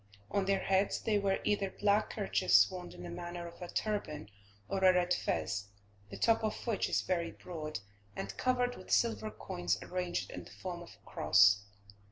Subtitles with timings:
[0.31, 4.31] On their heads they wear either black kerchiefs wound in the manner of a turban,
[4.67, 5.65] or a red fez,
[6.09, 7.81] the top of which is very broad,
[8.15, 11.65] and covered with silver coins arranged in the form of a cross.